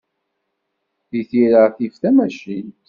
Deg 1.11 1.23
tira 1.29 1.63
tif 1.75 1.95
tamacint. 2.01 2.71